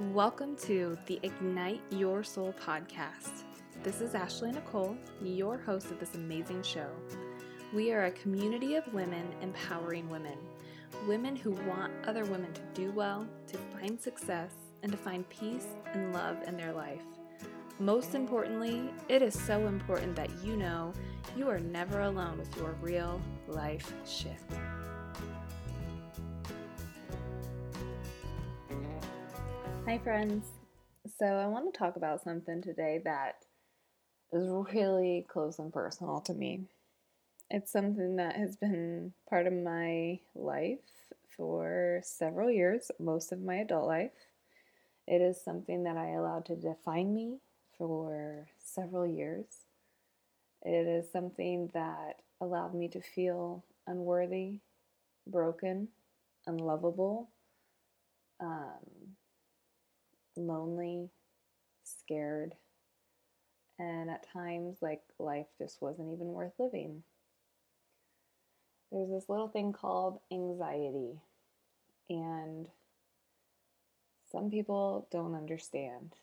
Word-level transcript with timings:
Welcome 0.00 0.56
to 0.62 0.96
the 1.04 1.20
Ignite 1.22 1.82
Your 1.90 2.24
Soul 2.24 2.54
podcast. 2.58 3.42
This 3.82 4.00
is 4.00 4.14
Ashley 4.14 4.50
Nicole, 4.50 4.96
your 5.22 5.58
host 5.58 5.90
of 5.90 6.00
this 6.00 6.14
amazing 6.14 6.62
show. 6.62 6.88
We 7.74 7.92
are 7.92 8.06
a 8.06 8.10
community 8.12 8.76
of 8.76 8.94
women 8.94 9.26
empowering 9.42 10.08
women, 10.08 10.38
women 11.06 11.36
who 11.36 11.50
want 11.68 11.92
other 12.06 12.24
women 12.24 12.50
to 12.54 12.62
do 12.72 12.92
well, 12.92 13.26
to 13.48 13.58
find 13.78 14.00
success, 14.00 14.54
and 14.82 14.90
to 14.90 14.96
find 14.96 15.28
peace 15.28 15.66
and 15.92 16.14
love 16.14 16.38
in 16.46 16.56
their 16.56 16.72
life. 16.72 17.02
Most 17.78 18.14
importantly, 18.14 18.88
it 19.10 19.20
is 19.20 19.38
so 19.38 19.66
important 19.66 20.16
that 20.16 20.30
you 20.42 20.56
know 20.56 20.94
you 21.36 21.46
are 21.50 21.60
never 21.60 22.00
alone 22.00 22.38
with 22.38 22.56
your 22.56 22.74
real 22.80 23.20
life 23.48 23.92
shift. 24.06 24.50
Hi, 29.86 29.98
friends. 29.98 30.44
So, 31.18 31.24
I 31.24 31.46
want 31.46 31.72
to 31.72 31.78
talk 31.78 31.96
about 31.96 32.22
something 32.22 32.60
today 32.60 33.00
that 33.04 33.46
is 34.30 34.46
really 34.72 35.26
close 35.28 35.58
and 35.58 35.72
personal 35.72 36.20
to 36.20 36.34
me. 36.34 36.66
It's 37.48 37.72
something 37.72 38.16
that 38.16 38.36
has 38.36 38.56
been 38.56 39.14
part 39.28 39.46
of 39.46 39.54
my 39.54 40.20
life 40.34 40.78
for 41.36 42.02
several 42.04 42.50
years, 42.50 42.90
most 43.00 43.32
of 43.32 43.40
my 43.40 43.56
adult 43.56 43.88
life. 43.88 44.12
It 45.08 45.22
is 45.22 45.42
something 45.42 45.82
that 45.84 45.96
I 45.96 46.10
allowed 46.10 46.44
to 46.46 46.56
define 46.56 47.14
me 47.14 47.38
for 47.76 48.48
several 48.58 49.06
years. 49.06 49.46
It 50.62 50.86
is 50.86 51.10
something 51.10 51.70
that 51.72 52.20
allowed 52.40 52.74
me 52.74 52.88
to 52.88 53.00
feel 53.00 53.64
unworthy, 53.86 54.60
broken, 55.26 55.88
unlovable, 56.46 57.30
um, 58.40 58.99
lonely, 60.46 61.10
scared, 61.84 62.54
and 63.78 64.10
at 64.10 64.26
times 64.32 64.78
like 64.82 65.02
life 65.18 65.46
just 65.58 65.80
wasn't 65.80 66.12
even 66.12 66.28
worth 66.28 66.52
living. 66.58 67.02
There's 68.92 69.10
this 69.10 69.28
little 69.28 69.48
thing 69.48 69.72
called 69.72 70.18
anxiety, 70.32 71.20
and 72.08 72.66
some 74.30 74.50
people 74.50 75.06
don't 75.10 75.34
understand. 75.34 76.14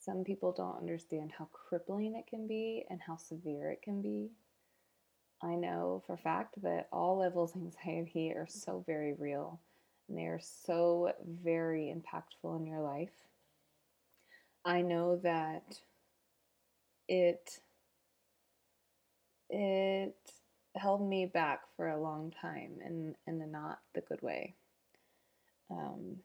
Some 0.00 0.24
people 0.24 0.52
don't 0.52 0.78
understand 0.78 1.32
how 1.36 1.48
crippling 1.52 2.14
it 2.14 2.26
can 2.26 2.46
be 2.46 2.84
and 2.88 3.00
how 3.00 3.16
severe 3.16 3.70
it 3.70 3.82
can 3.82 4.00
be. 4.00 4.30
I 5.42 5.54
know 5.54 6.02
for 6.06 6.16
fact 6.16 6.60
that 6.62 6.88
all 6.92 7.18
levels 7.18 7.54
of 7.54 7.62
anxiety 7.62 8.32
are 8.32 8.46
so 8.48 8.82
very 8.86 9.12
real 9.12 9.60
and 10.08 10.18
they 10.18 10.24
are 10.24 10.40
so 10.40 11.12
very 11.42 11.94
impactful 11.94 12.58
in 12.58 12.66
your 12.66 12.80
life. 12.80 13.12
I 14.64 14.82
know 14.82 15.16
that 15.22 15.78
it 17.08 17.60
it 19.50 20.14
held 20.76 21.08
me 21.08 21.26
back 21.26 21.60
for 21.76 21.88
a 21.88 22.00
long 22.00 22.32
time 22.40 22.78
and 22.84 23.14
in 23.26 23.50
not 23.50 23.80
the 23.94 24.02
good 24.02 24.20
way. 24.22 24.54
Um, 25.70 26.18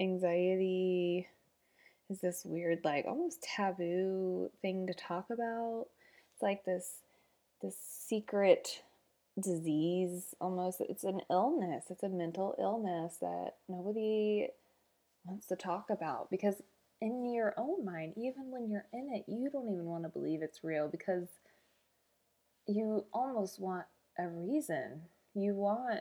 anxiety 0.00 1.28
is 2.10 2.20
this 2.20 2.44
weird, 2.44 2.80
like 2.84 3.04
almost 3.06 3.42
taboo 3.42 4.50
thing 4.62 4.86
to 4.86 4.94
talk 4.94 5.26
about. 5.30 5.86
It's 6.32 6.42
like 6.42 6.64
this 6.64 7.00
this 7.62 7.76
secret 7.80 8.82
disease 9.40 10.34
almost. 10.40 10.80
It's 10.80 11.04
an 11.04 11.20
illness. 11.30 11.86
It's 11.90 12.02
a 12.02 12.08
mental 12.08 12.54
illness 12.58 13.16
that 13.20 13.54
nobody 13.68 14.48
wants 15.24 15.46
to 15.48 15.56
talk 15.56 15.90
about 15.90 16.30
because 16.30 16.62
in 17.00 17.32
your 17.32 17.54
own 17.56 17.84
mind 17.84 18.12
even 18.16 18.50
when 18.50 18.68
you're 18.68 18.86
in 18.92 19.10
it 19.12 19.24
you 19.26 19.50
don't 19.50 19.68
even 19.70 19.84
want 19.84 20.04
to 20.04 20.08
believe 20.08 20.42
it's 20.42 20.62
real 20.62 20.86
because 20.86 21.28
you 22.66 23.04
almost 23.12 23.60
want 23.60 23.86
a 24.18 24.28
reason. 24.28 25.02
You 25.34 25.54
want 25.54 26.00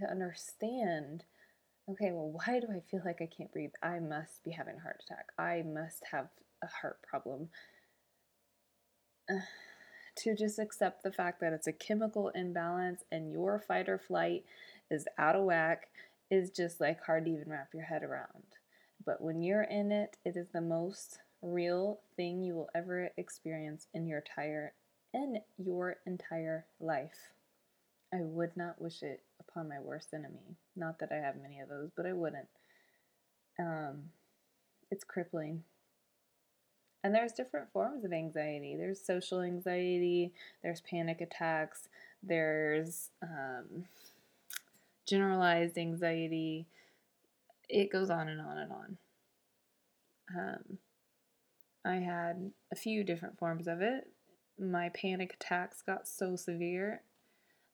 to 0.00 0.10
understand 0.10 1.24
okay 1.88 2.10
well 2.12 2.32
why 2.32 2.58
do 2.60 2.66
i 2.74 2.80
feel 2.90 3.02
like 3.04 3.20
i 3.20 3.26
can't 3.26 3.52
breathe? 3.52 3.72
I 3.82 4.00
must 4.00 4.44
be 4.44 4.50
having 4.50 4.76
a 4.76 4.80
heart 4.80 5.02
attack. 5.06 5.26
I 5.38 5.62
must 5.62 6.02
have 6.10 6.28
a 6.62 6.66
heart 6.66 6.98
problem 7.02 7.48
to 10.16 10.34
just 10.34 10.58
accept 10.58 11.02
the 11.02 11.12
fact 11.12 11.40
that 11.40 11.52
it's 11.52 11.66
a 11.66 11.72
chemical 11.72 12.28
imbalance 12.30 13.02
and 13.10 13.32
your 13.32 13.58
fight 13.58 13.88
or 13.88 13.98
flight 13.98 14.44
is 14.90 15.06
out 15.18 15.36
of 15.36 15.44
whack 15.44 15.88
is 16.30 16.50
just 16.50 16.80
like 16.80 17.04
hard 17.04 17.24
to 17.24 17.32
even 17.32 17.50
wrap 17.50 17.68
your 17.72 17.84
head 17.84 18.02
around. 18.02 18.44
But 19.04 19.20
when 19.20 19.42
you're 19.42 19.64
in 19.64 19.92
it, 19.92 20.16
it 20.24 20.36
is 20.36 20.48
the 20.52 20.60
most 20.60 21.18
real 21.42 22.00
thing 22.16 22.42
you 22.42 22.54
will 22.54 22.70
ever 22.74 23.10
experience 23.16 23.86
in 23.92 24.06
your 24.06 24.18
entire 24.18 24.72
in 25.12 25.38
your 25.58 25.96
entire 26.06 26.66
life. 26.80 27.32
I 28.12 28.18
would 28.22 28.56
not 28.56 28.80
wish 28.80 29.02
it 29.02 29.22
upon 29.40 29.68
my 29.68 29.78
worst 29.80 30.08
enemy. 30.12 30.56
Not 30.74 30.98
that 30.98 31.12
I 31.12 31.16
have 31.16 31.36
many 31.40 31.60
of 31.60 31.68
those, 31.68 31.90
but 31.96 32.06
I 32.06 32.12
wouldn't. 32.12 32.48
Um, 33.58 34.04
it's 34.90 35.04
crippling. 35.04 35.62
And 37.04 37.14
there's 37.14 37.32
different 37.32 37.70
forms 37.70 38.04
of 38.04 38.12
anxiety. 38.12 38.74
There's 38.76 39.00
social 39.00 39.42
anxiety, 39.42 40.32
there's 40.62 40.80
panic 40.80 41.20
attacks, 41.20 41.88
there's 42.22 43.10
um, 43.22 43.84
generalized 45.06 45.78
anxiety. 45.78 46.66
It 47.68 47.92
goes 47.92 48.08
on 48.08 48.28
and 48.28 48.40
on 48.40 48.58
and 48.58 48.72
on. 48.72 48.96
Um, 50.34 50.78
I 51.84 51.96
had 51.96 52.50
a 52.72 52.76
few 52.76 53.04
different 53.04 53.38
forms 53.38 53.68
of 53.68 53.82
it. 53.82 54.08
My 54.58 54.88
panic 54.88 55.34
attacks 55.34 55.82
got 55.82 56.08
so 56.08 56.36
severe, 56.36 57.02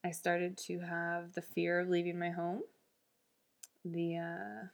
I 0.02 0.10
started 0.10 0.56
to 0.66 0.80
have 0.80 1.34
the 1.34 1.42
fear 1.42 1.78
of 1.78 1.88
leaving 1.88 2.18
my 2.18 2.30
home. 2.30 2.62
The 3.84 4.16
uh, 4.16 4.66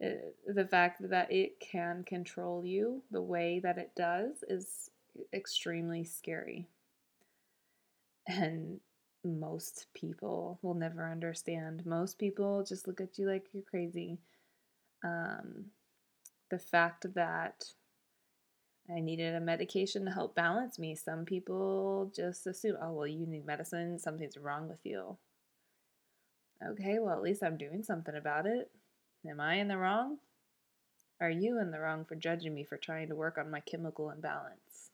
the 0.00 0.66
fact 0.70 1.08
that 1.10 1.30
it 1.30 1.60
can 1.60 2.04
control 2.04 2.64
you 2.64 3.02
the 3.10 3.20
way 3.22 3.60
that 3.62 3.78
it 3.78 3.90
does 3.94 4.42
is 4.48 4.90
extremely 5.32 6.04
scary. 6.04 6.66
And 8.26 8.80
most 9.24 9.86
people 9.94 10.58
will 10.62 10.74
never 10.74 11.10
understand. 11.10 11.84
Most 11.84 12.18
people 12.18 12.64
just 12.66 12.86
look 12.86 13.00
at 13.00 13.18
you 13.18 13.28
like 13.28 13.46
you're 13.52 13.62
crazy. 13.62 14.18
Um, 15.04 15.66
the 16.50 16.58
fact 16.58 17.12
that 17.14 17.64
I 18.94 19.00
needed 19.00 19.34
a 19.34 19.40
medication 19.40 20.04
to 20.04 20.10
help 20.10 20.34
balance 20.34 20.78
me. 20.78 20.94
Some 20.94 21.24
people 21.24 22.10
just 22.14 22.46
assume, 22.46 22.76
oh, 22.82 22.92
well, 22.92 23.06
you 23.06 23.26
need 23.26 23.46
medicine, 23.46 23.98
something's 23.98 24.36
wrong 24.36 24.68
with 24.68 24.80
you. 24.84 25.16
Okay, 26.66 26.98
well, 26.98 27.14
at 27.14 27.22
least 27.22 27.42
I'm 27.42 27.56
doing 27.56 27.82
something 27.82 28.14
about 28.16 28.46
it. 28.46 28.70
Am 29.28 29.38
I 29.38 29.56
in 29.56 29.68
the 29.68 29.76
wrong? 29.76 30.16
Are 31.20 31.28
you 31.28 31.60
in 31.60 31.70
the 31.70 31.78
wrong 31.78 32.06
for 32.06 32.14
judging 32.14 32.54
me 32.54 32.64
for 32.64 32.78
trying 32.78 33.08
to 33.08 33.14
work 33.14 33.36
on 33.36 33.50
my 33.50 33.60
chemical 33.60 34.08
imbalance? 34.08 34.92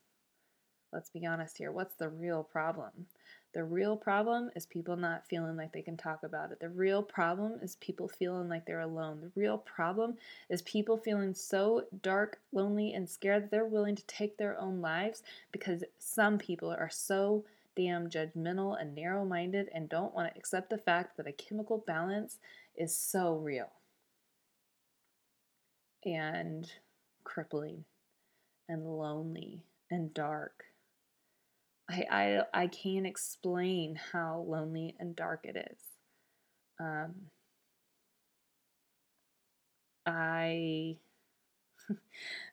Let's 0.91 1.09
be 1.09 1.25
honest 1.25 1.57
here. 1.57 1.71
What's 1.71 1.95
the 1.95 2.09
real 2.09 2.43
problem? 2.43 3.07
The 3.53 3.63
real 3.63 3.95
problem 3.95 4.51
is 4.53 4.65
people 4.65 4.97
not 4.97 5.25
feeling 5.29 5.55
like 5.55 5.71
they 5.71 5.81
can 5.81 5.95
talk 5.95 6.23
about 6.23 6.51
it. 6.51 6.59
The 6.59 6.67
real 6.67 7.01
problem 7.01 7.59
is 7.61 7.77
people 7.77 8.09
feeling 8.09 8.49
like 8.49 8.65
they're 8.65 8.81
alone. 8.81 9.21
The 9.21 9.31
real 9.39 9.59
problem 9.59 10.17
is 10.49 10.61
people 10.63 10.97
feeling 10.97 11.33
so 11.33 11.85
dark, 12.01 12.41
lonely, 12.51 12.93
and 12.93 13.09
scared 13.09 13.43
that 13.43 13.51
they're 13.51 13.65
willing 13.65 13.95
to 13.95 14.05
take 14.07 14.35
their 14.35 14.59
own 14.59 14.81
lives 14.81 15.23
because 15.53 15.85
some 15.99 16.37
people 16.37 16.69
are 16.69 16.89
so 16.89 17.45
damn 17.77 18.09
judgmental 18.09 18.79
and 18.79 18.93
narrow 18.93 19.23
minded 19.23 19.69
and 19.73 19.87
don't 19.87 20.13
want 20.13 20.29
to 20.29 20.37
accept 20.37 20.69
the 20.69 20.77
fact 20.77 21.15
that 21.15 21.27
a 21.27 21.31
chemical 21.31 21.77
balance 21.77 22.39
is 22.75 22.93
so 22.93 23.35
real 23.35 23.71
and 26.05 26.71
crippling 27.23 27.85
and 28.69 28.85
lonely 28.85 29.63
and 29.89 30.13
dark. 30.13 30.63
I, 31.89 32.05
I, 32.11 32.41
I 32.63 32.67
can't 32.67 33.07
explain 33.07 33.99
how 34.11 34.45
lonely 34.47 34.95
and 34.99 35.15
dark 35.15 35.41
it 35.43 35.55
is. 35.71 35.79
Um, 36.79 37.13
I 40.05 40.97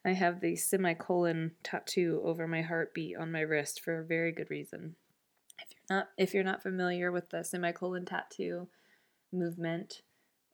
I 0.04 0.12
have 0.12 0.40
the 0.40 0.56
semicolon 0.56 1.52
tattoo 1.62 2.20
over 2.24 2.46
my 2.46 2.62
heartbeat 2.62 3.16
on 3.16 3.32
my 3.32 3.40
wrist 3.40 3.80
for 3.80 3.98
a 3.98 4.04
very 4.04 4.32
good 4.32 4.50
reason. 4.50 4.96
If 5.58 5.70
you're 5.70 5.96
not 5.96 6.08
if 6.16 6.34
you're 6.34 6.44
not 6.44 6.62
familiar 6.62 7.12
with 7.12 7.30
the 7.30 7.44
semicolon 7.44 8.04
tattoo 8.04 8.68
movement 9.32 10.02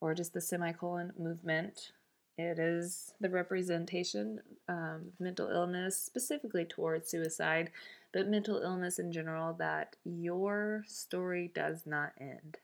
or 0.01 0.15
just 0.15 0.33
the 0.33 0.41
semicolon 0.41 1.13
movement, 1.19 1.93
it 2.41 2.59
is 2.59 3.15
the 3.21 3.29
representation 3.29 4.41
um, 4.69 5.03
of 5.09 5.21
mental 5.21 5.49
illness, 5.49 5.97
specifically 5.97 6.65
towards 6.65 7.11
suicide, 7.11 7.71
but 8.13 8.29
mental 8.29 8.59
illness 8.59 8.99
in 8.99 9.13
general, 9.13 9.53
that 9.55 9.97
your 10.05 10.85
story 10.87 11.51
does 11.55 11.87
not 11.87 12.13
end. 12.21 12.59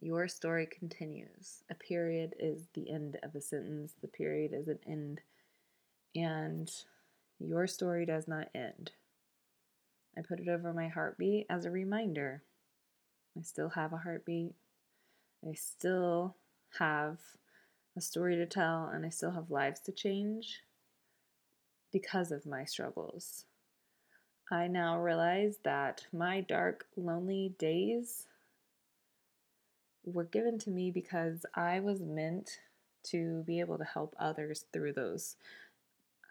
Your 0.00 0.28
story 0.28 0.66
continues. 0.66 1.62
A 1.70 1.74
period 1.74 2.34
is 2.38 2.66
the 2.74 2.90
end 2.90 3.18
of 3.22 3.34
a 3.34 3.40
sentence, 3.40 3.94
the 4.00 4.08
period 4.08 4.52
is 4.52 4.68
an 4.68 4.78
end. 4.86 5.20
And 6.14 6.70
your 7.38 7.66
story 7.66 8.06
does 8.06 8.28
not 8.28 8.48
end. 8.54 8.92
I 10.16 10.22
put 10.22 10.40
it 10.40 10.48
over 10.48 10.72
my 10.72 10.88
heartbeat 10.88 11.46
as 11.50 11.64
a 11.64 11.70
reminder. 11.70 12.42
I 13.38 13.42
still 13.42 13.70
have 13.70 13.92
a 13.92 13.98
heartbeat. 13.98 14.54
I 15.46 15.52
still 15.52 16.36
have 16.78 17.18
a 17.96 18.00
story 18.00 18.36
to 18.36 18.46
tell, 18.46 18.90
and 18.92 19.06
I 19.06 19.08
still 19.08 19.30
have 19.30 19.50
lives 19.50 19.80
to 19.80 19.92
change 19.92 20.60
because 21.92 22.30
of 22.30 22.44
my 22.44 22.64
struggles. 22.64 23.46
I 24.50 24.68
now 24.68 25.00
realize 25.00 25.58
that 25.64 26.06
my 26.12 26.42
dark, 26.42 26.86
lonely 26.96 27.54
days 27.58 28.26
were 30.04 30.24
given 30.24 30.58
to 30.60 30.70
me 30.70 30.90
because 30.90 31.46
I 31.54 31.80
was 31.80 32.00
meant 32.00 32.60
to 33.04 33.42
be 33.44 33.60
able 33.60 33.78
to 33.78 33.84
help 33.84 34.14
others 34.20 34.66
through 34.72 34.92
those. 34.92 35.36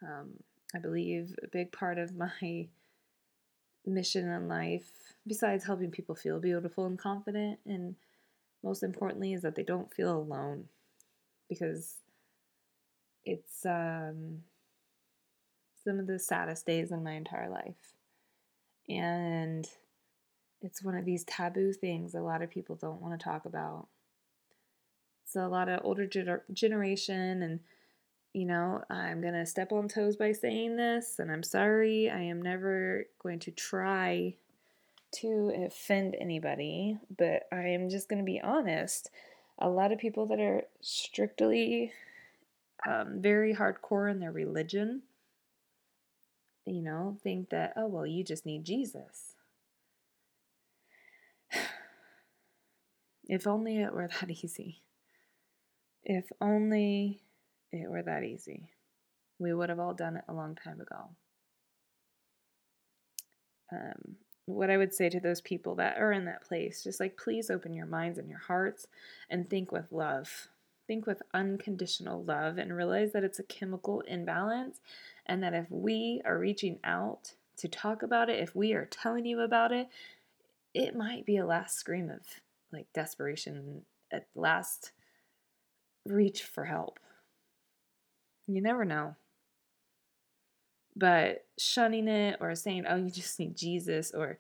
Um, 0.02 0.34
I 0.74 0.78
believe 0.78 1.36
a 1.44 1.48
big 1.48 1.72
part 1.72 1.98
of 1.98 2.16
my 2.16 2.68
mission 3.86 4.30
in 4.30 4.48
life, 4.48 4.92
besides 5.26 5.66
helping 5.66 5.92
people 5.92 6.16
feel 6.16 6.40
beautiful 6.40 6.86
and 6.86 6.98
confident, 6.98 7.60
and 7.66 7.96
most 8.64 8.84
importantly, 8.84 9.34
is 9.34 9.42
that 9.42 9.56
they 9.56 9.64
don't 9.64 9.94
feel 9.94 10.16
alone 10.16 10.66
because 11.50 11.96
it's 13.24 13.66
um, 13.66 14.44
some 15.84 16.00
of 16.00 16.08
the 16.08 16.20
saddest 16.20 16.66
days 16.66 16.92
in 16.92 17.04
my 17.04 17.14
entire 17.14 17.50
life. 17.50 17.94
And 18.88 19.68
it's 20.62 20.84
one 20.84 20.96
of 20.96 21.06
these 21.06 21.24
taboo 21.24 21.74
things 21.74 22.14
a 22.16 22.22
lot 22.22 22.42
of 22.42 22.50
people 22.50 22.76
don't 22.76 23.02
want 23.02 23.20
to 23.20 23.24
talk 23.24 23.46
about. 23.46 23.88
So, 25.26 25.46
a 25.46 25.50
lot 25.50 25.70
of 25.70 25.82
older 25.84 26.08
gener- 26.08 26.42
generation, 26.54 27.42
and 27.42 27.60
you 28.34 28.46
know, 28.46 28.84
I'm 28.90 29.22
going 29.22 29.34
to 29.34 29.46
step 29.46 29.72
on 29.72 29.88
toes 29.88 30.16
by 30.16 30.34
saying 30.34 30.76
this, 30.76 31.20
and 31.20 31.32
I'm 31.32 31.44
sorry. 31.44 32.10
I 32.10 32.22
am 32.22 32.42
never 32.42 33.06
going 33.22 33.40
to 33.40 33.52
try 33.52 34.36
to 35.16 35.66
offend 35.66 36.16
anybody, 36.20 36.98
but 37.18 37.44
I 37.52 37.70
am 37.70 37.90
just 37.90 38.10
going 38.10 38.20
to 38.20 38.26
be 38.26 38.42
honest. 38.42 39.10
A 39.60 39.70
lot 39.70 39.92
of 39.92 40.00
people 40.00 40.26
that 40.28 40.40
are 40.40 40.64
strictly 40.82 41.94
um, 42.88 43.22
very 43.22 43.56
hardcore 43.56 44.12
in 44.12 44.20
their 44.20 44.32
religion, 44.32 45.04
you 46.66 46.82
know, 46.82 47.18
think 47.24 47.50
that, 47.50 47.74
oh, 47.76 47.88
well, 47.88 48.06
you 48.06 48.24
just 48.24 48.46
need 48.46 48.64
Jesus. 48.66 49.36
If 53.28 53.48
only 53.48 53.82
it 53.82 53.92
were 53.92 54.08
that 54.22 54.30
easy. 54.30 54.84
If 56.04 56.26
only 56.40 57.24
it 57.72 57.90
were 57.90 58.04
that 58.04 58.24
easy. 58.24 58.70
We 59.40 59.52
would 59.52 59.70
have 59.70 59.80
all 59.80 59.96
done 59.96 60.18
it 60.18 60.26
a 60.28 60.34
long 60.34 60.54
time 60.56 60.80
ago. 60.80 61.10
Um, 63.72 64.18
what 64.46 64.70
I 64.70 64.78
would 64.78 64.94
say 64.94 65.10
to 65.10 65.20
those 65.20 65.42
people 65.42 65.76
that 65.76 65.98
are 65.98 66.12
in 66.12 66.26
that 66.26 66.44
place, 66.44 66.84
just 66.84 67.00
like 67.00 67.18
please 67.18 67.50
open 67.50 67.74
your 67.74 67.88
minds 67.88 68.20
and 68.20 68.30
your 68.30 68.40
hearts 68.40 68.88
and 69.30 69.50
think 69.50 69.72
with 69.72 69.92
love. 69.92 70.50
Think 70.88 71.08
with 71.08 71.24
unconditional 71.34 72.24
love 72.24 72.60
and 72.60 72.76
realize 72.76 73.12
that 73.14 73.24
it's 73.24 73.40
a 73.40 73.44
chemical 73.44 74.02
imbalance 74.02 74.82
and 75.26 75.42
that 75.42 75.56
if 75.56 75.66
we 75.72 76.22
are 76.26 76.38
reaching 76.38 76.78
out 76.84 77.34
to 77.58 77.68
talk 77.68 78.04
about 78.04 78.30
it, 78.30 78.40
if 78.40 78.56
we 78.56 78.74
are 78.74 78.86
telling 78.86 79.26
you 79.26 79.42
about 79.42 79.72
it, 79.72 79.88
it 80.76 80.96
might 80.96 81.26
be 81.26 81.38
a 81.38 81.46
last 81.46 81.78
scream 81.78 82.12
of 82.12 82.22
like 82.72 82.86
desperation 82.94 83.82
at 84.12 84.28
last 84.36 84.92
reach 86.06 86.44
for 86.44 86.66
help. 86.66 87.00
You 88.48 88.62
never 88.62 88.86
know. 88.86 89.16
But 90.96 91.46
shunning 91.58 92.08
it 92.08 92.38
or 92.40 92.56
saying, 92.56 92.86
oh, 92.88 92.96
you 92.96 93.10
just 93.10 93.40
need 93.40 93.58
Jesus 93.58 94.12
or, 94.14 94.38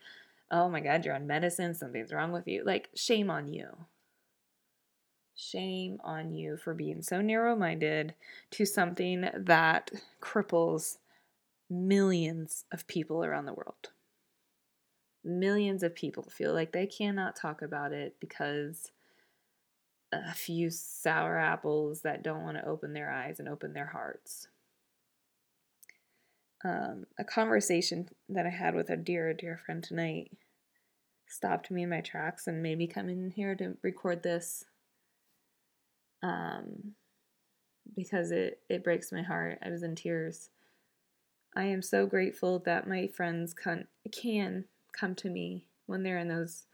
oh 0.51 0.69
my 0.69 0.79
God, 0.79 1.03
you're 1.03 1.15
on 1.15 1.27
medicine, 1.27 1.73
something's 1.73 2.13
wrong 2.13 2.31
with 2.31 2.47
you, 2.47 2.63
like, 2.63 2.89
shame 2.95 3.29
on 3.29 3.47
you. 3.47 3.67
Shame 5.35 5.99
on 6.01 6.31
you 6.31 6.55
for 6.55 6.73
being 6.73 7.01
so 7.01 7.19
narrow 7.19 7.57
minded 7.57 8.13
to 8.51 8.65
something 8.65 9.27
that 9.35 9.91
cripples 10.21 10.97
millions 11.69 12.63
of 12.71 12.87
people 12.87 13.25
around 13.25 13.45
the 13.45 13.53
world 13.53 13.89
millions 15.25 15.81
of 15.83 15.95
people 15.95 16.23
feel 16.23 16.53
like 16.53 16.71
they 16.71 16.85
cannot 16.85 17.35
talk 17.35 17.61
about 17.61 17.91
it 17.91 18.15
because 18.19 18.91
a 20.13 20.33
few 20.33 20.69
sour 20.69 21.37
apples 21.37 22.01
that 22.01 22.23
don't 22.23 22.43
want 22.43 22.55
to 22.55 22.65
open 22.65 22.93
their 22.93 23.11
eyes 23.11 23.39
and 23.39 23.49
open 23.49 23.73
their 23.73 23.87
hearts. 23.87 24.47
Um, 26.65 27.05
a 27.19 27.23
conversation 27.23 28.09
that 28.27 28.47
I 28.47 28.49
had 28.49 28.73
with 28.73 28.89
a 28.89 28.97
dear, 28.97 29.31
dear 29.35 29.55
friend 29.55 29.83
tonight 29.83 30.31
stopped 31.27 31.69
me 31.69 31.83
in 31.83 31.89
my 31.89 32.01
tracks 32.01 32.47
and 32.47 32.63
made 32.63 32.79
me 32.79 32.87
come 32.87 33.07
in 33.07 33.29
here 33.29 33.53
to 33.53 33.77
record 33.83 34.23
this 34.23 34.63
um, 36.23 36.95
because 37.95 38.31
it, 38.31 38.61
it 38.67 38.83
breaks 38.83 39.11
my 39.11 39.21
heart. 39.21 39.59
I 39.63 39.69
was 39.69 39.83
in 39.83 39.95
tears. 39.95 40.49
I 41.55 41.65
am 41.65 41.83
so 41.83 42.07
grateful 42.07 42.57
that 42.65 42.87
my 42.87 43.05
friends 43.07 43.53
can, 43.53 43.85
can 44.11 44.65
come 44.91 45.13
to 45.15 45.29
me 45.29 45.67
when 45.85 46.01
they're 46.01 46.17
in 46.17 46.29
those 46.29 46.65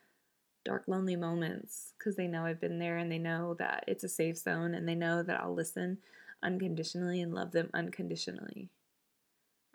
dark, 0.64 0.84
lonely 0.88 1.18
moments 1.18 1.92
because 1.98 2.16
they 2.16 2.28
know 2.28 2.46
I've 2.46 2.62
been 2.62 2.80
there 2.80 2.98
and 2.98 3.12
they 3.12 3.20
know 3.20 3.56
that 3.56 3.84
it's 3.88 4.06
a 4.06 4.10
safe 4.10 4.38
zone 4.38 4.74
and 4.74 4.88
they 4.88 4.96
know 4.96 5.22
that 5.22 5.42
I'll 5.42 5.54
listen 5.54 5.98
unconditionally 6.42 7.20
and 7.20 7.34
love 7.34 7.52
them 7.52 7.70
unconditionally. 7.74 8.70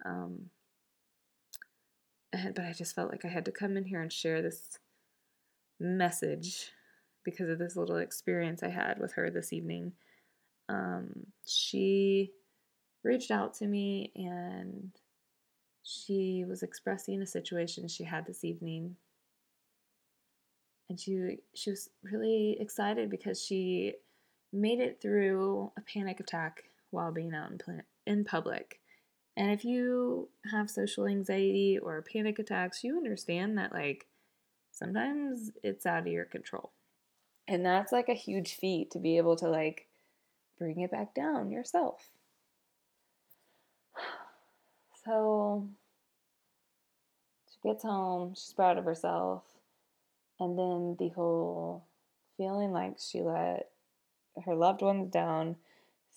Um, 0.04 0.50
and, 2.32 2.54
but 2.54 2.64
I 2.64 2.72
just 2.72 2.94
felt 2.94 3.10
like 3.10 3.25
I 3.25 3.28
had 3.28 3.44
to 3.46 3.52
come 3.52 3.76
in 3.76 3.84
here 3.84 4.00
and 4.00 4.12
share 4.12 4.43
this 4.43 4.78
message 5.81 6.72
because 7.25 7.48
of 7.48 7.58
this 7.58 7.76
little 7.76 7.96
experience 7.96 8.62
I 8.62 8.69
had 8.69 8.98
with 8.98 9.14
her 9.14 9.31
this 9.31 9.52
evening. 9.52 9.93
Um, 10.69 11.26
she 11.46 12.32
reached 13.04 13.31
out 13.31 13.54
to 13.54 13.66
me 13.66 14.12
and 14.16 14.90
she 15.82 16.44
was 16.48 16.62
expressing 16.62 17.22
a 17.22 17.26
situation 17.26 17.87
she 17.87 18.04
had 18.04 18.26
this 18.26 18.44
evening 18.44 18.96
and 20.88 20.98
she 20.98 21.38
she 21.54 21.70
was 21.70 21.90
really 22.02 22.56
excited 22.60 23.10
because 23.10 23.43
she 23.43 23.94
made 24.52 24.81
it 24.81 25.00
through 25.00 25.70
a 25.76 25.81
panic 25.81 26.20
attack 26.20 26.65
while 26.91 27.12
being 27.12 27.34
out 27.34 27.50
in, 27.50 27.82
in 28.06 28.24
public. 28.24 28.81
And 29.36 29.50
if 29.50 29.64
you 29.64 30.28
have 30.50 30.70
social 30.70 31.06
anxiety 31.06 31.78
or 31.78 32.02
panic 32.02 32.38
attacks, 32.38 32.82
you 32.82 32.96
understand 32.96 33.58
that 33.58 33.72
like 33.72 34.06
sometimes 34.70 35.50
it's 35.62 35.84
out 35.84 36.00
of 36.00 36.06
your 36.06 36.24
control. 36.24 36.72
And 37.46 37.64
that's 37.64 37.93
like 37.93 38.08
a 38.08 38.14
huge 38.14 38.55
feat 38.55 38.90
to 38.93 38.98
be 38.98 39.19
able 39.19 39.36
to 39.36 39.48
like 39.48 39.86
bring 40.58 40.81
it 40.81 40.90
back 40.90 41.14
down 41.14 41.50
yourself. 41.50 42.10
So 45.05 45.69
she 47.48 47.69
gets 47.69 47.84
home, 47.84 48.34
she's 48.34 48.52
proud 48.52 48.76
of 48.76 48.84
herself, 48.84 49.44
and 50.40 50.58
then 50.58 50.96
the 50.98 51.10
whole 51.14 51.84
feeling 52.36 52.72
like 52.72 52.96
she 52.98 53.20
let 53.20 53.70
her 54.44 54.56
loved 54.56 54.82
ones 54.82 55.12
down, 55.12 55.55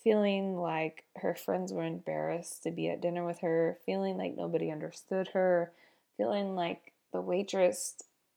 feeling 0.03 0.55
like 0.55 1.03
her 1.17 1.35
friends 1.35 1.73
were 1.73 1.83
embarrassed 1.83 2.63
to 2.63 2.71
be 2.71 2.89
at 2.89 3.01
dinner 3.01 3.25
with 3.25 3.39
her, 3.39 3.77
feeling 3.85 4.17
like 4.17 4.35
nobody 4.35 4.71
understood 4.71 5.29
her, 5.29 5.71
feeling 6.17 6.55
like 6.55 6.93
the 7.11 7.21
waitress, 7.21 7.95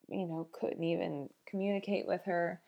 you 0.08 0.26
know, 0.26 0.48
couldn't 0.52 0.82
even 0.82 1.28
communicate 1.46 2.06
with 2.06 2.24
her, 2.24 2.60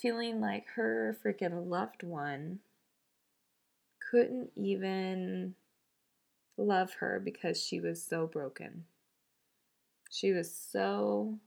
feeling 0.00 0.40
like 0.40 0.66
her 0.76 1.16
freaking 1.24 1.68
loved 1.68 2.02
one 2.02 2.60
couldn't 4.10 4.50
even 4.56 5.54
love 6.56 6.94
her 6.94 7.20
because 7.22 7.62
she 7.62 7.80
was 7.80 8.02
so 8.02 8.26
broken. 8.26 8.84
She 10.10 10.32
was 10.32 10.54
so 10.54 11.38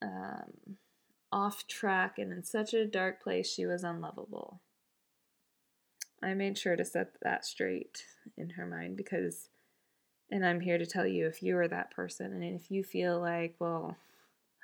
um, 0.00 0.76
off 1.32 1.66
track 1.66 2.18
and 2.18 2.32
in 2.32 2.44
such 2.44 2.74
a 2.74 2.86
dark 2.86 3.22
place, 3.22 3.50
she 3.50 3.66
was 3.66 3.82
unlovable. 3.82 4.60
I 6.22 6.34
made 6.34 6.56
sure 6.56 6.76
to 6.76 6.84
set 6.84 7.14
that 7.22 7.44
straight 7.44 8.04
in 8.36 8.50
her 8.50 8.66
mind 8.66 8.96
because, 8.96 9.48
and 10.30 10.46
I'm 10.46 10.60
here 10.60 10.78
to 10.78 10.86
tell 10.86 11.06
you 11.06 11.26
if 11.26 11.42
you 11.42 11.56
are 11.56 11.66
that 11.66 11.90
person 11.90 12.32
and 12.32 12.44
if 12.44 12.70
you 12.70 12.84
feel 12.84 13.20
like, 13.20 13.56
well, 13.58 13.96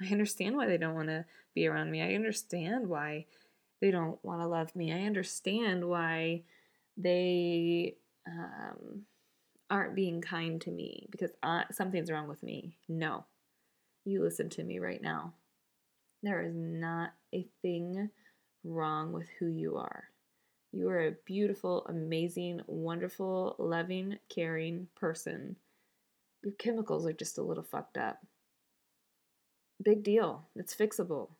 I 0.00 0.06
understand 0.12 0.56
why 0.56 0.66
they 0.66 0.78
don't 0.78 0.94
want 0.94 1.08
to 1.08 1.24
be 1.54 1.66
around 1.66 1.90
me. 1.90 2.02
I 2.02 2.14
understand 2.14 2.88
why 2.88 3.26
they 3.80 3.90
don't 3.90 4.22
want 4.24 4.40
to 4.40 4.46
love 4.46 4.76
me. 4.76 4.92
I 4.92 5.04
understand 5.04 5.88
why 5.88 6.42
they 6.96 7.96
um, 8.26 9.02
aren't 9.70 9.94
being 9.94 10.20
kind 10.20 10.60
to 10.60 10.70
me 10.70 11.06
because 11.10 11.30
I, 11.42 11.64
something's 11.72 12.10
wrong 12.10 12.28
with 12.28 12.42
me. 12.42 12.76
No. 12.88 13.24
You 14.04 14.22
listen 14.22 14.48
to 14.50 14.62
me 14.62 14.78
right 14.78 15.02
now. 15.02 15.34
There 16.22 16.42
is 16.42 16.54
not 16.54 17.10
a 17.34 17.46
thing 17.62 18.10
wrong 18.64 19.12
with 19.12 19.28
who 19.38 19.46
you 19.46 19.76
are. 19.76 20.04
You 20.72 20.88
are 20.90 21.06
a 21.06 21.16
beautiful, 21.24 21.86
amazing, 21.88 22.60
wonderful, 22.66 23.56
loving, 23.58 24.18
caring 24.28 24.88
person. 24.96 25.56
Your 26.42 26.52
chemicals 26.54 27.06
are 27.06 27.12
just 27.12 27.38
a 27.38 27.42
little 27.42 27.62
fucked 27.62 27.96
up. 27.96 28.18
Big 29.82 30.02
deal. 30.02 30.44
It's 30.56 30.74
fixable. 30.74 31.30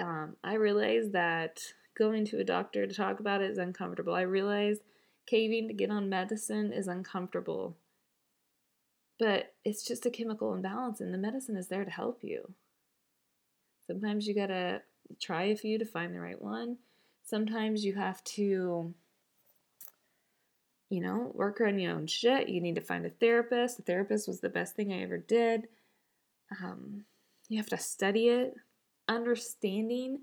Um, 0.00 0.36
I 0.42 0.54
realize 0.54 1.10
that 1.12 1.60
going 1.96 2.24
to 2.26 2.40
a 2.40 2.44
doctor 2.44 2.86
to 2.86 2.94
talk 2.94 3.20
about 3.20 3.42
it 3.42 3.50
is 3.50 3.58
uncomfortable. 3.58 4.14
I 4.14 4.22
realize 4.22 4.78
caving 5.26 5.68
to 5.68 5.74
get 5.74 5.90
on 5.90 6.08
medicine 6.08 6.72
is 6.72 6.88
uncomfortable. 6.88 7.76
But 9.18 9.54
it's 9.64 9.84
just 9.86 10.06
a 10.06 10.10
chemical 10.10 10.52
imbalance, 10.52 11.00
and 11.00 11.14
the 11.14 11.18
medicine 11.18 11.56
is 11.56 11.68
there 11.68 11.84
to 11.84 11.90
help 11.90 12.18
you. 12.22 12.54
Sometimes 13.86 14.26
you 14.26 14.34
gotta 14.34 14.82
try 15.20 15.44
a 15.44 15.56
few 15.56 15.78
to 15.78 15.84
find 15.84 16.14
the 16.14 16.20
right 16.20 16.40
one. 16.40 16.78
Sometimes 17.24 17.84
you 17.84 17.94
have 17.94 18.22
to 18.24 18.94
you 20.90 21.00
know 21.00 21.32
work 21.34 21.60
on 21.60 21.78
your 21.78 21.92
own 21.92 22.06
shit. 22.06 22.48
You 22.48 22.60
need 22.60 22.76
to 22.76 22.80
find 22.80 23.04
a 23.04 23.10
therapist. 23.10 23.78
A 23.78 23.82
therapist 23.82 24.28
was 24.28 24.40
the 24.40 24.48
best 24.48 24.76
thing 24.76 24.92
i 24.92 25.02
ever 25.02 25.18
did. 25.18 25.68
Um, 26.62 27.04
you 27.48 27.58
have 27.58 27.68
to 27.70 27.78
study 27.78 28.28
it. 28.28 28.54
Understanding 29.08 30.20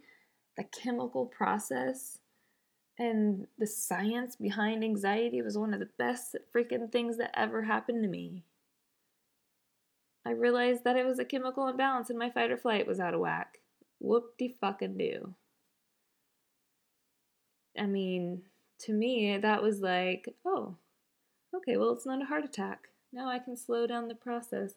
the 0.58 0.64
chemical 0.64 1.26
process 1.26 2.20
and 2.98 3.48
the 3.58 3.68
science 3.68 4.36
behind 4.36 4.84
anxiety 4.84 5.42
was 5.42 5.58
one 5.58 5.74
of 5.74 5.80
the 5.80 5.90
best 5.98 6.36
freaking 6.54 6.92
things 6.92 7.18
that 7.18 7.32
ever 7.34 7.64
happened 7.64 8.04
to 8.04 8.10
me 8.10 8.44
i 10.26 10.32
realized 10.32 10.84
that 10.84 10.98
it 10.98 11.06
was 11.06 11.20
a 11.20 11.26
chemical 11.26 11.68
imbalance 11.68 12.10
and 12.10 12.20
my 12.20 12.30
fight 12.30 12.52
or 12.52 12.58
flight 12.58 12.88
was 12.88 13.00
out 13.00 13.14
of 13.14 13.20
whack 13.20 13.60
whoop 14.00 14.38
de 14.38 14.56
fucking 14.60 14.98
do 14.98 15.36
I 17.78 17.86
mean, 17.86 18.44
to 18.82 18.94
me, 18.94 19.38
that 19.38 19.64
was 19.64 19.80
like, 19.80 20.28
oh, 20.46 20.76
okay, 21.56 21.78
well, 21.78 21.92
it's 21.94 22.06
not 22.06 22.22
a 22.22 22.26
heart 22.26 22.46
attack. 22.46 22.90
Now 23.14 23.30
I 23.30 23.40
can 23.40 23.56
slow 23.56 23.88
down 23.88 24.08
the 24.08 24.16
process. 24.16 24.74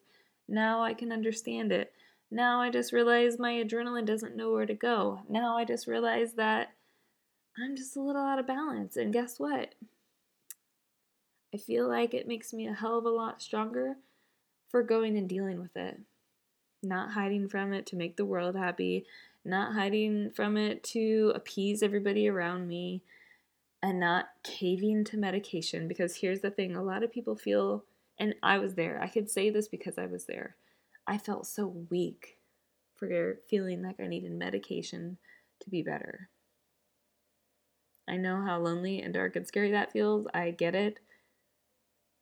Now 0.48 0.82
I 0.82 0.94
can 0.94 1.12
understand 1.12 1.72
it. 1.72 1.92
Now 2.30 2.60
I 2.60 2.70
just 2.70 2.92
realize 2.92 3.38
my 3.38 3.52
adrenaline 3.52 4.06
doesn't 4.06 4.36
know 4.36 4.52
where 4.52 4.66
to 4.66 4.74
go. 4.74 5.20
Now 5.28 5.56
I 5.56 5.64
just 5.64 5.86
realize 5.86 6.34
that 6.34 6.72
I'm 7.62 7.76
just 7.76 7.96
a 7.96 8.00
little 8.00 8.22
out 8.22 8.38
of 8.38 8.46
balance. 8.46 8.96
And 8.96 9.12
guess 9.12 9.38
what? 9.38 9.74
I 11.52 11.58
feel 11.58 11.88
like 11.88 12.14
it 12.14 12.26
makes 12.26 12.52
me 12.52 12.66
a 12.66 12.74
hell 12.74 12.98
of 12.98 13.04
a 13.04 13.10
lot 13.10 13.40
stronger 13.40 13.96
for 14.74 14.82
going 14.82 15.16
and 15.16 15.28
dealing 15.28 15.60
with 15.60 15.76
it. 15.76 16.00
Not 16.82 17.12
hiding 17.12 17.48
from 17.48 17.72
it 17.72 17.86
to 17.86 17.96
make 17.96 18.16
the 18.16 18.24
world 18.24 18.56
happy, 18.56 19.06
not 19.44 19.74
hiding 19.74 20.32
from 20.34 20.56
it 20.56 20.82
to 20.94 21.30
appease 21.32 21.80
everybody 21.80 22.28
around 22.28 22.66
me, 22.66 23.04
and 23.84 24.00
not 24.00 24.30
caving 24.42 25.04
to 25.04 25.16
medication. 25.16 25.86
Because 25.86 26.16
here's 26.16 26.40
the 26.40 26.50
thing 26.50 26.74
a 26.74 26.82
lot 26.82 27.04
of 27.04 27.12
people 27.12 27.36
feel, 27.36 27.84
and 28.18 28.34
I 28.42 28.58
was 28.58 28.74
there, 28.74 29.00
I 29.00 29.06
could 29.06 29.30
say 29.30 29.48
this 29.48 29.68
because 29.68 29.96
I 29.96 30.06
was 30.06 30.24
there. 30.24 30.56
I 31.06 31.18
felt 31.18 31.46
so 31.46 31.68
weak 31.88 32.38
for 32.96 33.38
feeling 33.48 33.80
like 33.80 34.00
I 34.00 34.08
needed 34.08 34.32
medication 34.32 35.18
to 35.60 35.70
be 35.70 35.82
better. 35.82 36.30
I 38.08 38.16
know 38.16 38.42
how 38.44 38.58
lonely 38.58 39.00
and 39.00 39.14
dark 39.14 39.36
and 39.36 39.46
scary 39.46 39.70
that 39.70 39.92
feels. 39.92 40.26
I 40.34 40.50
get 40.50 40.74
it. 40.74 40.98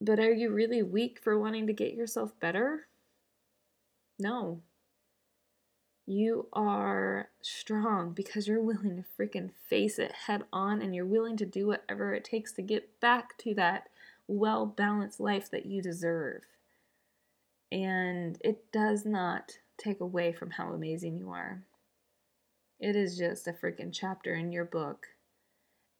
But 0.02 0.18
are 0.18 0.32
you 0.32 0.50
really 0.50 0.82
weak 0.82 1.20
for 1.22 1.38
wanting 1.38 1.68
to 1.68 1.72
get 1.72 1.94
yourself 1.94 2.32
better? 2.40 2.88
No. 4.18 4.60
You 6.06 6.48
are 6.52 7.28
strong 7.40 8.10
because 8.10 8.48
you're 8.48 8.60
willing 8.60 8.96
to 8.96 9.04
freaking 9.16 9.52
face 9.68 10.00
it 10.00 10.10
head 10.26 10.42
on 10.52 10.82
and 10.82 10.92
you're 10.92 11.06
willing 11.06 11.36
to 11.36 11.46
do 11.46 11.68
whatever 11.68 12.14
it 12.14 12.24
takes 12.24 12.50
to 12.54 12.62
get 12.62 12.98
back 12.98 13.38
to 13.38 13.54
that 13.54 13.90
well 14.26 14.66
balanced 14.66 15.20
life 15.20 15.48
that 15.52 15.66
you 15.66 15.80
deserve. 15.80 16.42
And 17.70 18.38
it 18.40 18.72
does 18.72 19.06
not 19.06 19.58
take 19.78 20.00
away 20.00 20.32
from 20.32 20.50
how 20.50 20.72
amazing 20.72 21.16
you 21.16 21.30
are. 21.30 21.62
It 22.80 22.96
is 22.96 23.16
just 23.16 23.46
a 23.46 23.52
freaking 23.52 23.90
chapter 23.92 24.34
in 24.34 24.50
your 24.50 24.64
book. 24.64 25.06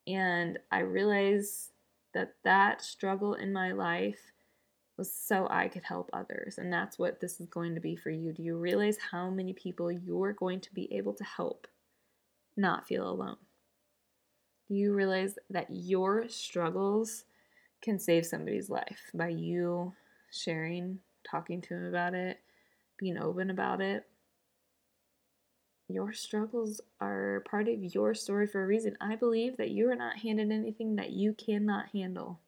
And 0.08 0.58
I 0.72 0.80
realize 0.80 1.71
that 2.14 2.34
that 2.44 2.82
struggle 2.82 3.34
in 3.34 3.52
my 3.52 3.72
life 3.72 4.32
was 4.96 5.12
so 5.12 5.46
I 5.50 5.68
could 5.68 5.84
help 5.84 6.10
others. 6.12 6.58
And 6.58 6.72
that's 6.72 6.98
what 6.98 7.20
this 7.20 7.40
is 7.40 7.46
going 7.46 7.74
to 7.74 7.80
be 7.80 7.96
for 7.96 8.10
you. 8.10 8.32
Do 8.32 8.42
you 8.42 8.56
realize 8.56 8.98
how 9.10 9.30
many 9.30 9.52
people 9.52 9.90
you're 9.90 10.32
going 10.32 10.60
to 10.60 10.74
be 10.74 10.92
able 10.92 11.14
to 11.14 11.24
help 11.24 11.66
not 12.56 12.86
feel 12.86 13.08
alone? 13.08 13.36
Do 14.68 14.74
you 14.74 14.94
realize 14.94 15.38
that 15.50 15.68
your 15.70 16.28
struggles 16.28 17.24
can 17.82 17.98
save 17.98 18.24
somebody's 18.24 18.70
life 18.70 19.10
by 19.12 19.28
you 19.28 19.92
sharing, 20.30 21.00
talking 21.28 21.60
to 21.62 21.74
them 21.74 21.86
about 21.86 22.14
it, 22.14 22.38
being 22.98 23.18
open 23.18 23.50
about 23.50 23.80
it? 23.80 24.04
Your 25.88 26.12
struggles 26.12 26.80
are 27.00 27.42
part 27.48 27.68
of 27.68 27.82
your 27.94 28.14
story 28.14 28.46
for 28.46 28.62
a 28.62 28.66
reason. 28.66 28.96
I 29.00 29.16
believe 29.16 29.56
that 29.58 29.70
you 29.70 29.90
are 29.90 29.96
not 29.96 30.18
handed 30.18 30.50
anything 30.50 30.96
that 30.96 31.10
you 31.10 31.34
cannot 31.34 31.88
handle. 31.92 32.40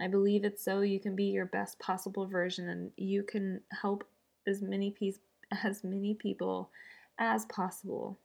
I 0.00 0.08
believe 0.08 0.44
it's 0.44 0.62
so 0.64 0.80
you 0.80 1.00
can 1.00 1.14
be 1.16 1.24
your 1.24 1.46
best 1.46 1.78
possible 1.78 2.26
version 2.26 2.68
and 2.68 2.90
you 2.96 3.22
can 3.22 3.60
help 3.70 4.04
as 4.46 4.60
many 4.60 4.90
pe- 4.90 5.12
as 5.64 5.84
many 5.84 6.14
people 6.14 6.70
as 7.18 7.46
possible. 7.46 8.18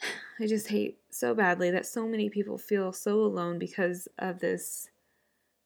I 0.40 0.46
just 0.46 0.68
hate 0.68 0.98
so 1.10 1.34
badly 1.34 1.70
that 1.70 1.86
so 1.86 2.06
many 2.06 2.30
people 2.30 2.58
feel 2.58 2.92
so 2.92 3.20
alone 3.20 3.58
because 3.58 4.08
of 4.18 4.40
this 4.40 4.88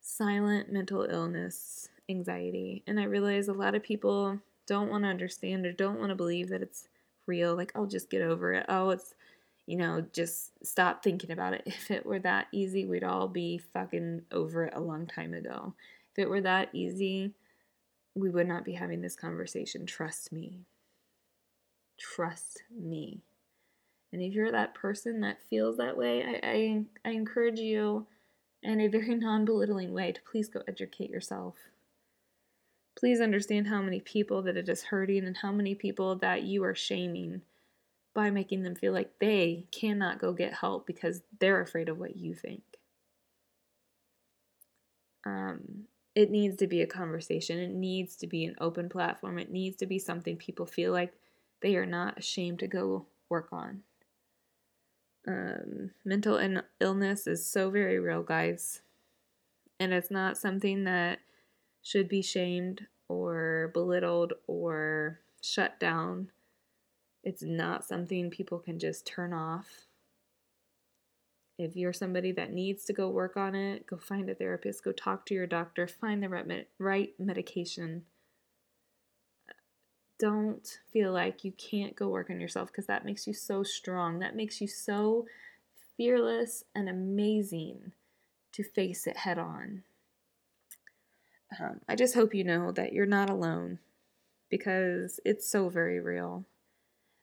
silent 0.01 0.73
mental 0.73 1.07
illness, 1.09 1.89
anxiety. 2.09 2.83
And 2.87 2.99
I 2.99 3.05
realize 3.05 3.49
a 3.49 3.53
lot 3.53 3.75
of 3.75 3.83
people 3.83 4.41
don't 4.67 4.91
want 4.91 5.05
to 5.05 5.09
understand 5.09 5.67
or 5.67 5.73
don't 5.73 5.99
want 5.99 6.11
to 6.11 6.17
believe 6.17 6.49
that 6.51 6.63
it's 6.63 6.89
real. 7.27 7.57
Like, 7.57 7.73
I'll 7.75 7.87
just 7.87 8.11
get 8.11 8.23
over 8.23 8.53
it. 8.53 8.67
Oh, 8.69 8.91
it's 8.91 9.15
you 9.67 9.77
know, 9.77 10.07
just 10.13 10.53
stop 10.65 11.03
thinking 11.03 11.33
about 11.33 11.53
it. 11.55 11.63
If 11.67 11.91
it 11.91 12.07
were 12.07 12.21
that 12.21 12.47
easy, 12.53 12.87
we'd 12.87 13.05
all 13.05 13.29
be 13.29 13.59
fucking 13.59 14.23
over 14.33 14.65
it 14.65 14.75
a 14.75 14.81
long 14.81 15.07
time 15.07 15.35
ago. 15.35 15.75
If 16.13 16.21
it 16.21 16.31
were 16.31 16.41
that 16.41 16.71
easy, 16.73 17.33
we 18.15 18.31
would 18.31 18.49
not 18.49 18.65
be 18.65 18.73
having 18.73 19.03
this 19.03 19.17
conversation. 19.17 19.85
Trust 19.85 20.33
me. 20.33 20.61
Trust 21.99 22.63
me. 22.71 23.23
And 24.13 24.23
if 24.23 24.33
you're 24.33 24.53
that 24.53 24.75
person 24.75 25.21
that 25.21 25.43
feels 25.43 25.77
that 25.77 25.97
way, 25.97 26.23
I, 26.23 26.49
I, 26.49 26.85
I 27.05 27.13
encourage 27.13 27.59
you 27.59 28.07
in 28.63 28.81
a 28.81 28.89
very 28.89 29.15
non 29.17 29.45
belittling 29.45 29.93
way 29.93 30.13
to 30.13 30.21
please 30.23 30.49
go 30.49 30.63
educate 30.67 31.11
yourself. 31.11 31.55
Please 32.99 33.21
understand 33.21 33.69
how 33.69 33.83
many 33.83 34.01
people 34.01 34.43
that 34.43 34.57
it 34.57 34.69
is 34.69 34.85
hurting 34.85 35.25
and 35.27 35.37
how 35.37 35.53
many 35.53 35.75
people 35.75 36.17
that 36.17 36.43
you 36.43 36.65
are 36.65 36.75
shaming 36.75 37.43
by 38.15 38.31
making 38.31 38.63
them 38.63 38.75
feel 38.75 38.95
like 38.95 39.19
they 39.19 39.67
cannot 39.71 40.19
go 40.19 40.33
get 40.33 40.55
help 40.55 40.87
because 40.87 41.21
they're 41.39 41.61
afraid 41.61 41.91
of 41.91 41.99
what 41.99 42.17
you 42.17 42.35
think. 42.35 42.63
Um, 45.27 45.85
it 46.15 46.31
needs 46.31 46.57
to 46.57 46.67
be 46.67 46.81
a 46.81 46.87
conversation. 46.87 47.59
It 47.59 47.73
needs 47.73 48.17
to 48.17 48.27
be 48.27 48.47
an 48.47 48.57
open 48.59 48.89
platform. 48.89 49.39
It 49.39 49.51
needs 49.51 49.77
to 49.77 49.87
be 49.87 49.99
something 49.99 50.39
people 50.39 50.65
feel 50.65 50.93
like 50.93 51.13
they 51.61 51.77
are 51.77 51.85
not 51.85 52.19
ashamed 52.19 52.61
to 52.61 52.67
go 52.67 53.05
work 53.29 53.49
on. 53.53 53.83
Um, 55.29 55.91
mental 56.05 56.41
illness 56.81 57.27
is 57.27 57.45
so 57.45 57.69
very 57.69 57.99
real, 57.99 58.23
guys. 58.23 58.81
And 59.79 59.93
it's 59.93 60.11
not 60.11 60.39
something 60.39 60.85
that 60.85 61.19
should 61.87 62.09
be 62.09 62.21
shamed 62.21 62.85
or 63.09 63.71
belittled 63.73 64.33
or 64.49 65.21
shut 65.41 65.79
down. 65.79 66.29
It's 67.23 67.45
not 67.45 67.85
something 67.85 68.29
people 68.29 68.59
can 68.59 68.81
just 68.81 69.07
turn 69.07 69.33
off. 69.33 69.87
If 71.61 71.77
you're 71.77 71.93
somebody 71.93 72.33
that 72.33 72.53
needs 72.53 72.85
to 72.87 72.93
go 72.93 73.09
work 73.09 73.37
on 73.37 73.55
it, 73.55 73.87
go 73.87 73.99
find 73.99 74.29
a 74.29 74.35
therapist, 74.35 74.83
go 74.83 74.91
talk 74.91 75.27
to 75.27 75.35
your 75.35 75.47
doctor, 75.47 75.87
find 75.87 76.25
the 76.25 76.29
right, 76.29 76.47
med- 76.47 76.67
right 76.81 77.15
medication. 77.21 78.03
Don't 80.19 80.81
feel 80.93 81.13
like 81.13 81.45
you 81.45 81.53
can't 81.53 81.95
go 81.95 82.09
work 82.09 82.31
on 82.31 82.41
yourself 82.41 82.73
because 82.73 82.87
that 82.87 83.05
makes 83.05 83.29
you 83.29 83.33
so 83.33 83.63
strong. 83.63 84.19
That 84.19 84.35
makes 84.35 84.61
you 84.61 84.67
so 84.67 85.27
fearless 85.97 86.65
and 86.75 86.89
amazing 86.89 87.93
to 88.55 88.65
face 88.65 89.07
it 89.07 89.19
head 89.19 89.39
on. 89.39 89.85
Um, 91.61 91.81
I 91.89 91.95
just 91.97 92.15
hope 92.15 92.35
you 92.35 92.45
know 92.45 92.73
that 92.73 92.93
you're 92.93 93.07
not 93.07 93.31
alone 93.31 93.79
because 94.51 95.21
it's 95.25 95.49
so 95.49 95.69
very 95.69 96.01
real. 96.01 96.45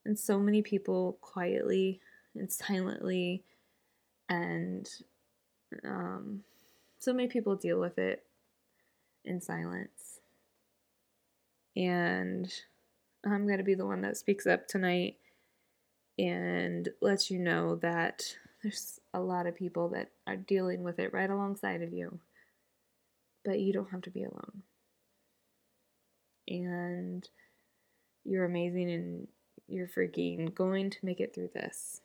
And 0.05 0.17
so 0.17 0.39
many 0.39 0.61
people 0.61 1.17
quietly 1.21 1.99
and 2.35 2.51
silently, 2.51 3.43
and 4.27 4.89
um, 5.85 6.43
so 6.99 7.13
many 7.13 7.27
people 7.27 7.55
deal 7.55 7.79
with 7.79 7.97
it 7.97 8.23
in 9.23 9.39
silence. 9.39 10.19
And 11.75 12.51
I'm 13.25 13.45
going 13.45 13.57
to 13.59 13.63
be 13.63 13.75
the 13.75 13.85
one 13.85 14.01
that 14.01 14.17
speaks 14.17 14.45
up 14.45 14.67
tonight 14.67 15.17
and 16.19 16.89
lets 17.01 17.31
you 17.31 17.39
know 17.39 17.75
that 17.77 18.35
there's 18.61 18.99
a 19.13 19.19
lot 19.19 19.47
of 19.47 19.55
people 19.55 19.89
that 19.89 20.09
are 20.27 20.35
dealing 20.35 20.83
with 20.83 20.99
it 20.99 21.13
right 21.13 21.29
alongside 21.29 21.81
of 21.81 21.93
you. 21.93 22.19
But 23.45 23.59
you 23.59 23.73
don't 23.73 23.91
have 23.91 24.01
to 24.03 24.09
be 24.09 24.23
alone. 24.23 24.63
And 26.47 27.27
you're 28.23 28.45
amazing 28.45 28.91
and 28.91 29.27
you're 29.67 29.87
freaking 29.87 30.53
going 30.53 30.89
to 30.89 30.97
make 31.03 31.19
it 31.19 31.33
through 31.33 31.49
this. 31.53 32.01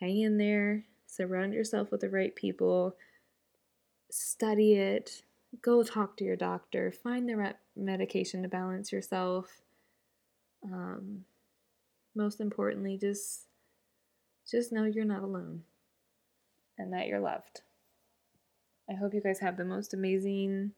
Hang 0.00 0.20
in 0.20 0.38
there, 0.38 0.84
surround 1.06 1.54
yourself 1.54 1.90
with 1.90 2.00
the 2.00 2.10
right 2.10 2.34
people, 2.34 2.96
study 4.10 4.74
it, 4.74 5.22
go 5.62 5.82
talk 5.82 6.16
to 6.16 6.24
your 6.24 6.36
doctor, 6.36 6.92
find 6.92 7.28
the 7.28 7.36
right 7.36 7.56
medication 7.76 8.42
to 8.42 8.48
balance 8.48 8.92
yourself. 8.92 9.62
Um, 10.64 11.24
most 12.14 12.40
importantly, 12.40 12.98
just 12.98 13.42
just 14.50 14.72
know 14.72 14.84
you're 14.84 15.04
not 15.04 15.22
alone 15.22 15.62
and 16.78 16.92
that 16.92 17.06
you're 17.06 17.20
loved. 17.20 17.62
I 18.88 18.94
hope 18.94 19.14
you 19.14 19.20
guys 19.20 19.38
have 19.40 19.56
the 19.56 19.64
most 19.64 19.94
amazing 19.94 20.72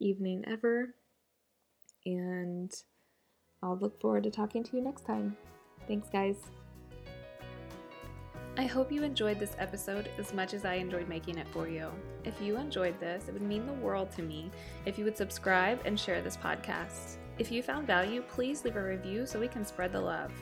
evening 0.00 0.44
ever, 0.46 0.94
and 2.06 2.72
I'll 3.62 3.76
look 3.76 4.00
forward 4.00 4.22
to 4.24 4.30
talking 4.30 4.64
to 4.64 4.76
you 4.76 4.82
next 4.82 5.06
time. 5.06 5.36
Thanks, 5.86 6.08
guys. 6.08 6.36
I 8.56 8.64
hope 8.64 8.90
you 8.90 9.02
enjoyed 9.02 9.38
this 9.38 9.54
episode 9.58 10.10
as 10.18 10.34
much 10.34 10.54
as 10.54 10.64
I 10.64 10.74
enjoyed 10.74 11.08
making 11.08 11.38
it 11.38 11.46
for 11.52 11.68
you. 11.68 11.88
If 12.24 12.40
you 12.40 12.56
enjoyed 12.56 12.98
this, 13.00 13.28
it 13.28 13.32
would 13.32 13.42
mean 13.42 13.66
the 13.66 13.72
world 13.74 14.10
to 14.12 14.22
me 14.22 14.50
if 14.86 14.98
you 14.98 15.04
would 15.04 15.16
subscribe 15.16 15.80
and 15.84 15.98
share 15.98 16.20
this 16.20 16.36
podcast. 16.36 17.16
If 17.38 17.50
you 17.50 17.62
found 17.62 17.86
value, 17.86 18.22
please 18.22 18.64
leave 18.64 18.76
a 18.76 18.82
review 18.82 19.24
so 19.24 19.40
we 19.40 19.48
can 19.48 19.64
spread 19.64 19.92
the 19.92 20.00
love. 20.00 20.32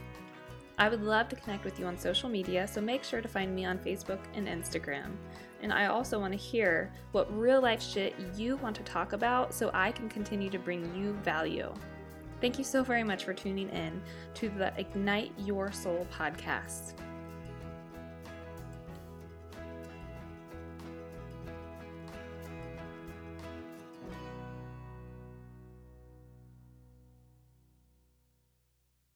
I 0.78 0.88
would 0.88 1.02
love 1.02 1.28
to 1.30 1.36
connect 1.36 1.64
with 1.64 1.80
you 1.80 1.86
on 1.86 1.98
social 1.98 2.28
media, 2.28 2.66
so 2.68 2.80
make 2.80 3.02
sure 3.02 3.20
to 3.20 3.28
find 3.28 3.52
me 3.52 3.64
on 3.64 3.78
Facebook 3.78 4.20
and 4.34 4.46
Instagram. 4.46 5.16
And 5.60 5.72
I 5.72 5.86
also 5.86 6.20
want 6.20 6.32
to 6.32 6.38
hear 6.38 6.92
what 7.10 7.36
real 7.36 7.60
life 7.60 7.82
shit 7.82 8.14
you 8.36 8.56
want 8.58 8.76
to 8.76 8.84
talk 8.84 9.12
about 9.12 9.52
so 9.52 9.72
I 9.74 9.90
can 9.90 10.08
continue 10.08 10.50
to 10.50 10.58
bring 10.58 10.94
you 10.94 11.14
value. 11.24 11.74
Thank 12.40 12.58
you 12.58 12.64
so 12.64 12.84
very 12.84 13.02
much 13.02 13.24
for 13.24 13.34
tuning 13.34 13.68
in 13.70 14.00
to 14.34 14.48
the 14.50 14.72
Ignite 14.78 15.32
Your 15.38 15.72
Soul 15.72 16.06
podcast. 16.16 16.94